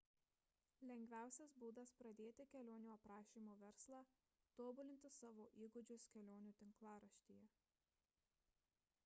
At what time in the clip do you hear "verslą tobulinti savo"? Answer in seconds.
3.65-5.47